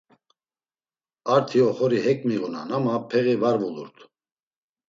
Arti 1.33 1.57
oxori 1.69 1.99
hek 2.05 2.19
miğunan 2.27 2.69
ama 2.77 2.95
peği 3.09 3.35
var 3.41 3.55
vulurt. 3.61 3.97